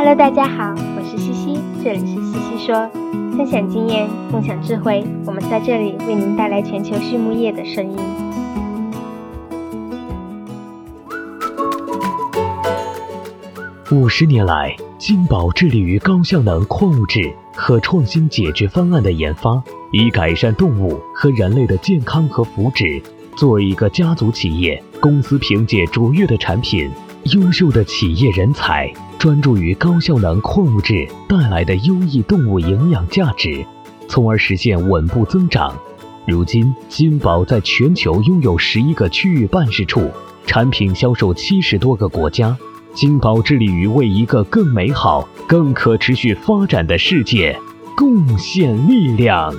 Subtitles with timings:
[0.00, 2.88] Hello，大家好，我是西西，这里是西西说，
[3.36, 7.98] 分享经验，共享智慧，我们在这里为您带来全球畜牧业的声音。
[13.90, 19.60] 五十年来，金宝致力于高效能矿物质和创新解决方案的研发，
[19.90, 23.02] 以改善动物和人类的健康和福祉。
[23.36, 26.88] 作为一个家族企业，公司凭借卓越的产品、
[27.32, 33.66] 优秀的企业人才，专注于高效能矿物质带来的优异动物营养价值，
[34.06, 35.76] 从而实现稳步增长。
[36.24, 40.08] 如今，金宝在全球拥有十一个区域办事处，
[40.46, 42.56] 产品销售七十多个国家。
[42.94, 47.58] 金宝致力于为一个更美好、更可持续发展的世界
[47.96, 49.52] 贡献力量。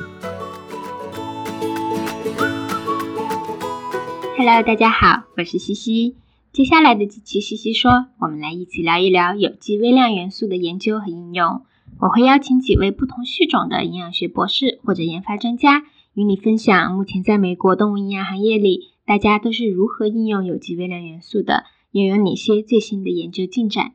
[4.38, 6.16] Hello，大家好，我是西西。
[6.52, 11.62] 接下来的几期西西说，我们来一起聊一聊有机微量元素的研究和应用。
[12.00, 15.84] 我会邀请几位不同育种的营养学博士或者研发专家，
[16.16, 23.92] 与你分享目前在美国动物营养行业里，大家都是如何应用有机微量元素的，又有哪些最新的研究进展。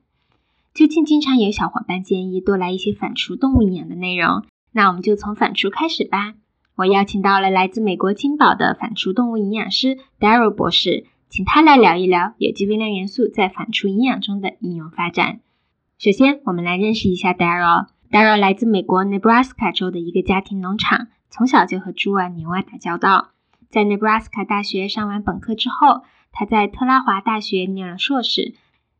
[0.73, 6.34] 最近经常有小伙伴建议多来一些反刍动物营养的内容，那我们就从反刍开始吧。
[6.77, 15.41] 我邀请到了来自美国金宝的反刍动物营养师 Daryl 博士，请他来聊一聊有机微量元素在反刍营养中的应用发展。
[15.98, 17.86] 首先，我们来认识一下 Daryl。
[18.11, 23.31] Daryl 来自美国 Nebraska 州的一个家庭农场，从小就和猪啊、牛啊打交道。
[23.70, 28.55] 在 Nebraska 大学上完本科之后，他在特拉华大学念了硕士，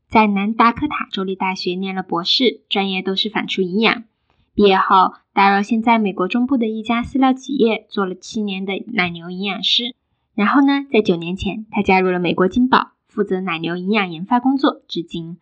[0.09, 4.03] 在南达科塔州立大学念了博士，专业都是反刍营养。
[4.55, 9.95] 毕业后，Daryl 先在美国中部的一家饲料企业做了七年的奶牛营养师。
[10.35, 15.39] 然后呢，在九年前，他加入了美国金宝，负责奶牛营养研发工作，至今。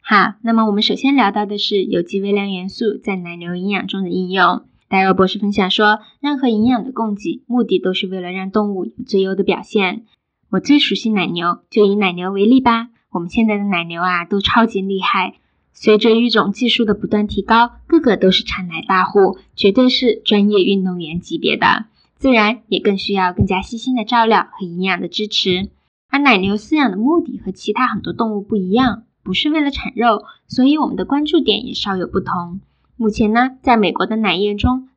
[0.00, 4.62] 好，那么我们首先聊到的是有机微量元素在奶牛营养中的应用。
[4.88, 10.04] 戴尔博士分享说，任何营养的供给，目的都是为了让动物有最优的表现。
[10.48, 12.88] 我最熟悉奶牛，就以奶牛为例吧。
[13.10, 15.34] 我们现在的奶牛啊，都超级厉害。
[15.72, 21.84] 随着育种技术的不断提高，个个都是产奶大户，绝对是专业运动员级别的，
[22.20, 25.70] 自然也更需要更加细心的照料和营养的支持。
[26.10, 32.60] 而奶牛饲养的目的和其他很多动物不一样，不是为了产肉，所以我们的关注点也稍有不同。
[32.96, 34.88] 目前呢，在美国的奶业中，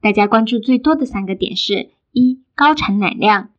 [0.00, 3.50] 大家关注最多的三个点是：一、高产奶量，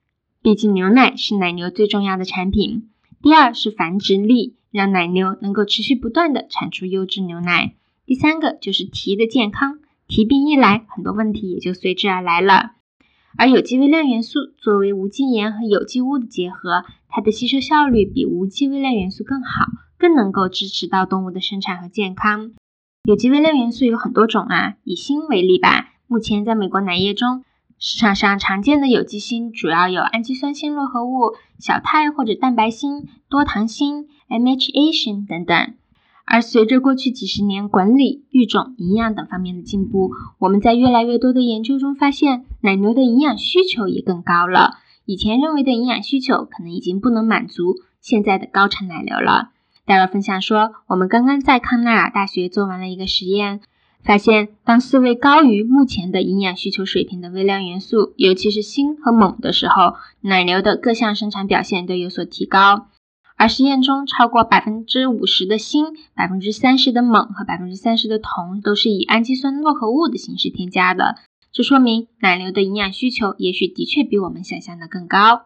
[0.41, 2.81] 毕竟牛奶是奶牛最重要的产品；
[3.21, 4.57] 第二是繁殖力。
[4.73, 7.75] 让奶牛能够持续不断的产出优质牛奶。
[8.07, 12.71] 第三个就是蹄的健康，蹄病一来，很多问题也就随之而来了。
[13.37, 19.65] 而有机微量元素作为无机盐和有机物的结合，它的吸收效率比无机微量元素更好，
[19.97, 22.51] 更能够支持到动物的生产和健康。
[23.05, 27.43] 有机微量元素有很多种啊，以锌为例吧，目前在美国奶业中。
[27.79, 35.73] 市场上常见的有机锌主要有氨基酸锌络合物、小肽或者蛋白锌、多糖锌、MHA 锌等等。
[36.25, 44.75] 而随着过去几十年管理、育种、营养等方面的进步，我们在越来越多的研究中发现，奶牛的营养需求也更高了。
[45.05, 49.49] 以前认为的营养需求可能已经不能满足现在的高产奶牛了。
[49.85, 53.59] 戴尔分享说，我们刚刚在康奈尔大学做完了一个实验。
[54.01, 62.87] 发现，当四位高于目前的营养需求水平的微量元素，尤其是锌和锰的时候，奶牛的各项生产表现都有所提高。
[63.35, 71.15] 而实验中，超过百分之五十的锌、百分之三十的锰和百分之三十的铜都是以氨基酸络合物的形式添加的。
[71.51, 75.43] 这说明奶牛的营养需求也许的确比我们想象的更高。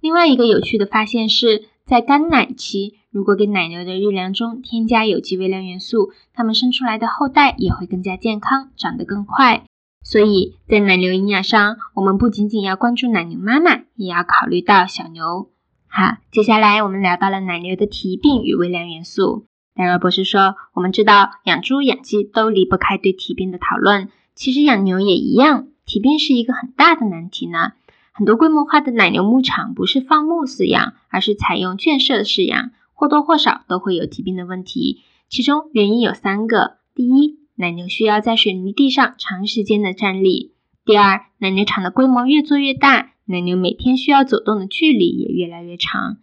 [0.00, 2.94] 另外一个有趣的发现是，在干奶期。
[3.10, 9.64] 如果给奶牛的日粮中添加有机微量元素，它们生出来的后代也会更加健康，长得更快。
[10.02, 15.50] 所以在奶牛营养上，我们不仅仅要关注奶牛妈妈，也要考虑到小牛。
[15.92, 19.46] 好，接下来我们聊到了奶牛的蹄病与微量元素。
[19.74, 27.72] 戴尔博士说，我们知道养猪养鸡都离不开对蹄病的讨论，其实养牛也一样，蹄病是一个很大的难题呢。
[28.12, 32.70] 很多规模化的奶牛牧场不是放牧饲养，而是采用圈舍饲养。
[32.92, 40.52] 或多或少都会有疾病的问题，其中原因有三个：第一，奶牛需要在水泥地上长时间的站立；
[40.84, 46.16] 第二，奶牛场的规模越做越大，奶牛每天需要走动的距离也越来越长；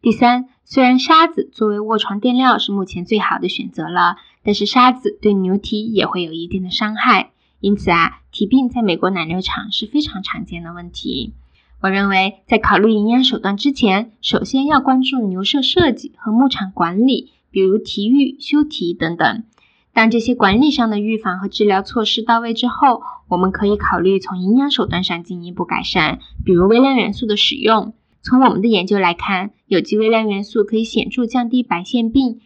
[0.00, 11.34] 第三，虽然沙子作为卧床垫料是目前最好的选择了，但是沙子对牛蹄也会有一定的伤害，因此啊，蹄病在美国奶牛场是非常常见的问题。
[11.82, 19.44] 我认为，在考虑营养手段之前，首先要关注牛舍设计和牧场管理，比如蹄育、修蹄等等。
[19.92, 27.94] 当这些管理上的预防和治疗措施到位之后，我们可以考虑从营养手段上进一步改善，比如微量元素的使用。
[28.22, 32.40] 从我们的研究来看，有机微量元素可以显著降低白血病、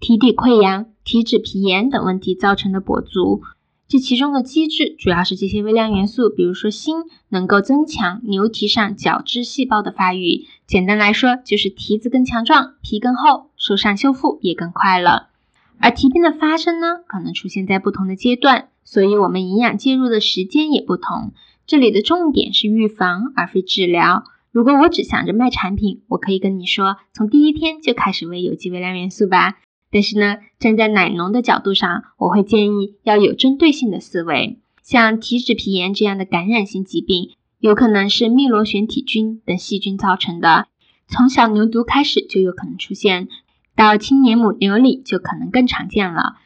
[0.00, 3.42] 体底溃疡、体脂皮炎等问题造成的跛足。
[3.86, 10.46] 这其中的机制主要是这些微量元素，比如说锌，能够增强牛蹄上角质细胞的发育。
[10.66, 15.28] 简单来说，就是蹄子更强壮，皮更厚，受伤修复也更快了。
[15.78, 21.34] 而蹄病的发生呢，可能出现在不同的阶段，所以我们营养介入的时间也不同。
[21.66, 24.24] 这里的重点是预防而非治疗。
[24.50, 29.58] 如果我只想着卖产品，我可以跟你说，从第一天就开始喂有机微量元素吧。
[29.90, 34.58] 但是呢，站在奶农的角度上，我会建议要有针对性的思维。
[34.82, 40.66] 像体脂皮炎这样的感染性疾病，有可能是密螺旋体菌等细菌造成的，
[41.06, 43.28] 从小牛犊开始就有可能出现。
[43.76, 46.36] 到青年母牛里就可能更常见了，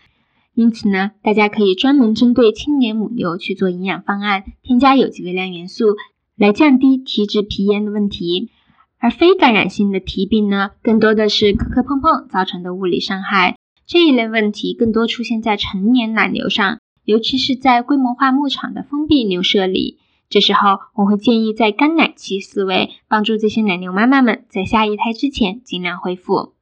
[0.55, 5.97] 因此呢，大家可以专门针对青年母牛去做营养方案，添加有机微量元素，
[6.37, 8.51] 来降低体脂皮炎的问题。
[8.99, 13.57] 而非感染性的蹄病呢，更多的是磕磕碰碰造成的物理伤害。
[13.87, 19.99] 这一类问题更多出现在成年奶牛上，尤其是在规模化牧场的封闭牛舍里。
[20.29, 26.53] 这时候，我会建议在干奶期饲喂，帮助这些奶牛妈妈们在下一胎之前尽量恢复。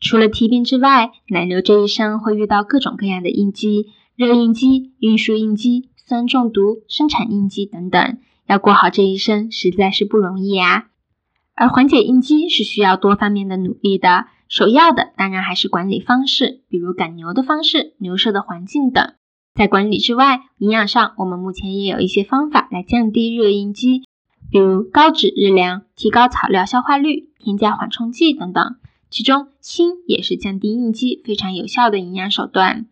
[0.00, 10.86] 除了蹄病之外，奶牛这一生会遇到各种各样的应激，热应激、运输应激、酸中毒、生产应激等等，要过好这一生实在是不容易啊。
[11.54, 19.12] 而缓解应激是需要多方面的努力的，首要的当然还是管理方式，比如赶牛的方式、牛舍的环境等。
[19.54, 24.04] 在管理之外，营养上我们目前也有一些方法来降低热应激，
[24.50, 28.76] 比如高脂日粮、提高草料消化率、添加缓冲剂等等。
[29.10, 32.86] 其中，锌也是降低应激非常有效的营养手段。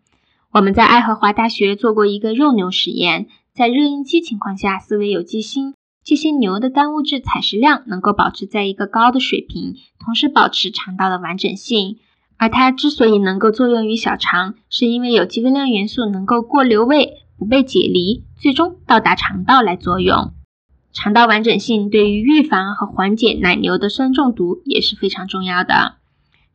[0.51, 5.73] 我们在爱荷华大学做过一个肉牛实验，在热应激情况下饲喂有机锌，
[6.03, 11.99] 这些牛的单物质采食量能够保持在一个高的水平，同时保持肠道的完整性。
[12.35, 20.33] 而它之所以能够作用于小肠，是因为有机微量元素能够过流胃，不被解离，最终到达肠道来作用。
[20.91, 25.98] 肠道完整性对于预防和缓解奶牛的酸中毒也是非常重要的。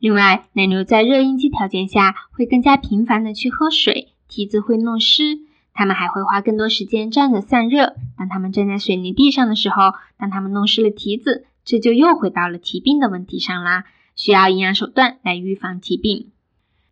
[0.05, 5.39] 另外，奶牛在热应激条件下会更加频繁的去喝水，蹄子会弄湿，
[5.73, 7.95] 它们还会花更多时间站着散热。
[8.15, 13.85] 当它们站在水泥地上的时候，当它们弄湿了蹄子，这就又回到了蹄病的问题上啦，
[14.15, 16.29] 需要营养手段来预防蹄病。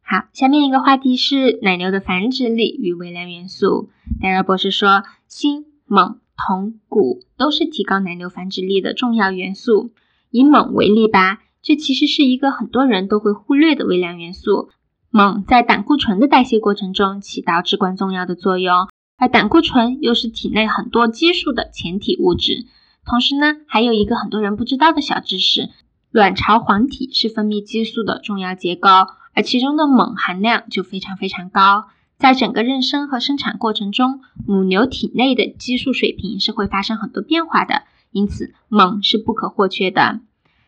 [0.02, 3.92] 好，下面一个话题是奶牛的繁殖力与微量元素。
[4.24, 9.92] 戴尔博士说，锌、锰、铜、钴都是提高奶牛繁殖力的重要元素。
[10.32, 11.42] 以锰为例吧。
[11.64, 14.70] 这其实是一个很多人都会忽略的微量元素。
[15.12, 22.66] 锰在胆固醇的代谢过程中起到至关重要的作用，而胆固醇又是体内很多激素的前体物质。
[23.06, 25.70] 同时呢，还有一个很多人不知道的小知识：
[26.12, 28.90] 卵巢黄体是分泌激素的重要结构，
[29.34, 31.86] 而其中的锰含量就非常非常高。
[32.18, 40.20] 在整个妊娠和生产过程中，母牛体内的激素水平是会发生很多变化的，因此锰是不可或缺的。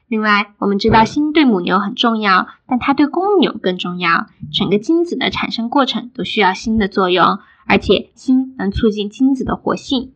[0.08, 4.28] 另外，我们知道锌对母牛很重要，但它对公牛更重要。
[4.54, 10.14] 整个精子的产生过程都需要锌的作用，而且锌能促进精子的活性。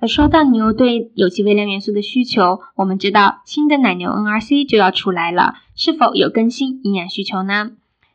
[0.00, 7.70] 而说到牛对有机微量元素的需求，我们知道新的奶牛 NRC 就要出来了，是否有更新营养需求呢？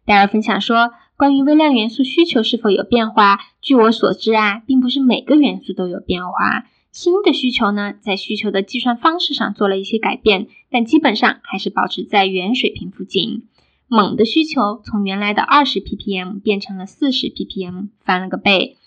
[0.06, 6.65] 戴尔分享说，关于微量元素需求是否有变化，据我所知啊，并不是每个元素都有变化。
[7.00, 13.44] 锌的需求呢，在需求的计算方式上做了一些改变，但基本上还是保持在原水平附近。
[13.88, 18.77] 锰的需求从原来的二十 ppm 变成了四十 ppm，翻了个倍。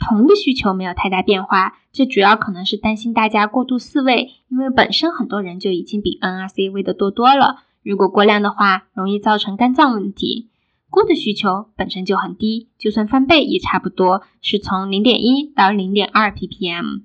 [0.00, 10.48] 铜的需求没有太大变化，这主要可能是担心大家过度饲喂，因为本身很多人就已经比 NRC 喂的多多了，如果过量的话，容易造成肝脏问题。
[10.90, 17.02] 钴的需求本身就很低，就算翻倍也差不多，是从零点一到零点二 ppm。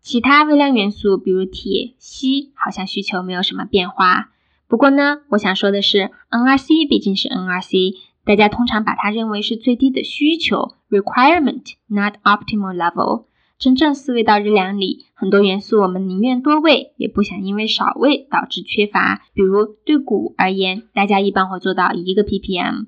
[0.00, 4.30] 其他微量元素，比如铁、硒，好像需求没有什么变化。
[4.66, 13.24] 不过呢，我想说的是，NRC 毕竟是 NRC，大家通常把它认为是最低的需求 （requirement），not optimal level。
[13.58, 19.20] 真正思维到日粮里，很多元素我们宁愿多喂，也不想因为少喂导致缺乏。
[19.34, 22.86] 比如对钴而言，大家一般会做到一个 ppm。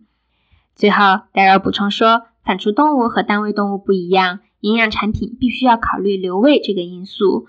[0.74, 4.40] 最后，戴尔补充说，反刍动物和单位动物不一样。
[4.62, 7.46] 营养产品必须要考虑留位这个因素。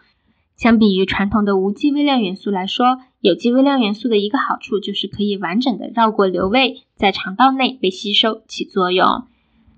[0.57, 9.23] 相比于传统的无机微量元素来说，有机微量元素的一个好处就是可以完整的绕过瘤位，在肠道内被吸收起作用。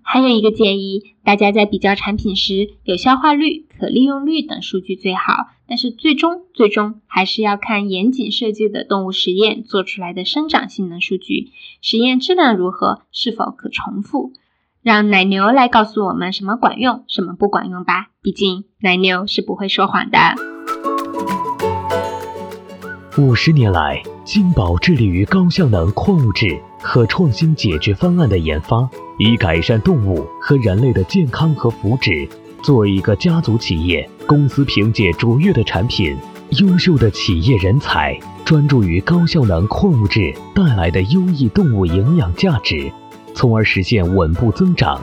[0.02, 11.52] 还有一个建议，大家在比较产品时，有消化率、可利用率等数据最好，但是最终最终还是要看严谨设计的动物实验做出来的生长性能数据，
[11.82, 14.34] 实验质量如何，是否可重复。
[14.86, 18.10] 让奶牛来告诉我们什么管用，什么不管用吧。
[18.22, 20.20] 毕竟奶牛是不会说谎的。
[23.18, 28.88] 五十年来，金宝致力于高效能矿物质和创新解决方案的研发，
[29.18, 32.30] 以改善动物和人类的健康和福祉。
[32.62, 36.16] 作为一个家族企业，公司凭借卓越的产品、
[36.60, 38.16] 优秀的企业人才，
[38.46, 42.92] 专注于高效能矿物质带来的优异动物营养价值。
[43.36, 45.00] 从而实现稳步增长。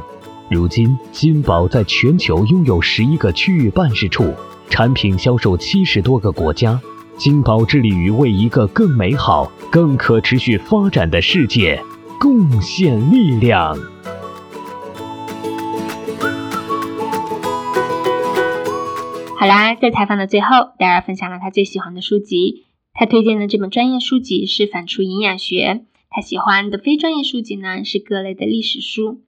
[0.50, 4.34] 如今，金宝在全球拥有十一个区域办事处，
[4.68, 6.80] 产品销售七十多个国家。
[7.16, 11.80] 金宝致力于为一个更美好、更可持续发展的世界
[12.18, 13.76] 贡献力量。
[19.38, 22.64] 好啦，在采访的最后，戴尔分享了他最喜欢的书籍。
[22.94, 25.82] 他推荐的这本专业书籍是《反刍营养学》。
[26.14, 29.22] 他喜欢的非专业书籍呢是各类的历史书。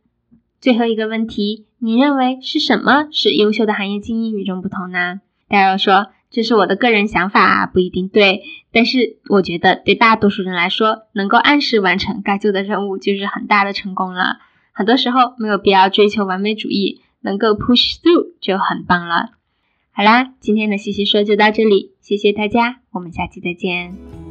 [0.60, 5.20] 最后一个问题，你认为是什么使优秀的行业精英与众不同呢？
[5.48, 8.42] 戴尔说：“这是我的个人想法，不一定对。
[8.72, 14.38] 但是我觉得对大多数人来说，能够按时完成该做的任务就是很大的成功了。
[14.72, 19.32] 很多时候没有必要追求完美主义，能够 push through 就很棒了。”
[19.92, 24.24] 好啦，今天的西西说就到这里，谢谢大家，我们下期再见。